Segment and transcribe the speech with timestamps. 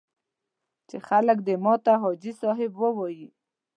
[0.89, 3.27] چې خلک دې ماته حاجي صاحب ووایي.